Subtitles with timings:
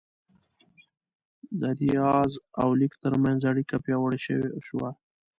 [1.59, 4.19] د ریاضي او لیک ترمنځ اړیکه پیاوړې
[4.67, 4.89] شوه.